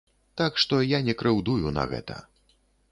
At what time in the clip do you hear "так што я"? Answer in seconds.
0.41-1.03